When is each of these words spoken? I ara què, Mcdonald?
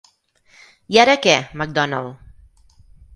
I 0.95 0.99
ara 1.03 1.15
què, 1.25 1.35
Mcdonald? 1.61 2.81